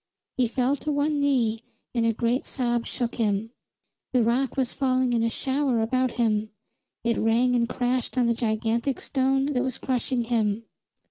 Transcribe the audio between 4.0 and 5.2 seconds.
The rock was falling